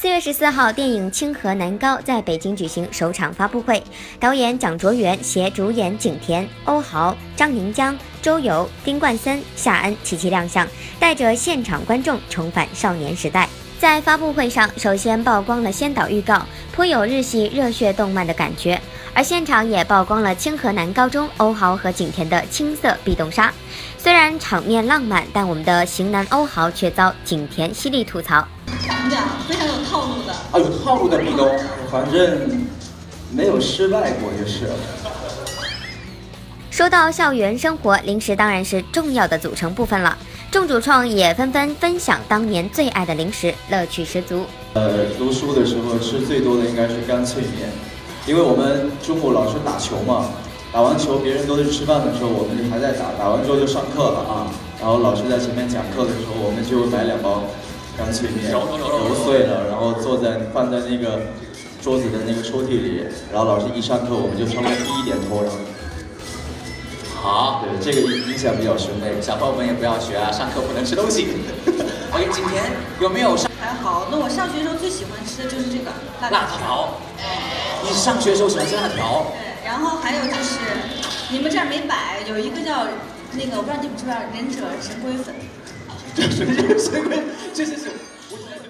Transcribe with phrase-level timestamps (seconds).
[0.00, 3.82] 四月十四号，电影《清河南高》在北京举行首场发布会，
[4.18, 10.66] 导演蒋卓元携主演景甜、欧豪、张宁江、周游、丁冠森、夏恩齐齐亮相，
[10.98, 13.46] 带着现场观众重返少年时代。
[13.78, 18.80] 在发布会上，首先曝光了先导预告，颇有日系热血动漫的感觉，
[19.12, 23.52] 而现场也曝光了清河南高中欧豪和景甜的青涩壁咚杀。
[23.98, 28.42] 虽然场面浪漫，但我们的型男欧豪却遭景甜犀利吐槽。
[28.70, 31.50] 我们讲非常有套路的啊，有套路的壁咚，
[31.90, 32.66] 反正
[33.32, 34.70] 没有失败过就是。
[36.70, 40.16] 说到校园生活，零食当然是重要的组成部分了。
[40.52, 44.44] 众主创也纷纷分享当年最爱的零食，乐趣十足。
[44.74, 47.68] 呃，读书的时候吃最多的应该是干脆面，
[48.26, 50.30] 因为我们中午老是打球嘛，
[50.72, 54.46] 打完球别人都是吃饭的时候，我们就还在打，打完之后就上课了啊。
[54.80, 57.42] 然后老师在前面讲课的时候，我们就买两包。
[57.98, 61.20] 干脆面揉碎了，然后坐在放在那个
[61.82, 65.58] 桌子的那个抽屉里，然后老师一上课，我们就稍微低一点头，然后
[67.20, 68.88] 好，对这个印象比较深。
[69.20, 71.28] 小朋友们也不要学啊，上课不能吃东西。
[72.12, 73.50] OK， 今天有没有上？
[73.60, 75.92] 还好，那我上学的时候最喜欢吃的就是这个
[76.30, 76.96] 辣条。
[77.84, 79.26] 你上学的时候喜欢吃辣条？
[79.36, 80.56] 对，然后还有就是
[81.30, 82.88] 你们这儿没摆，有一个叫
[83.32, 85.34] 那个，我不知道你们知不知道，忍者神龟粉。
[86.14, 87.22] 这谁这谁会
[87.52, 88.60] 这是谁是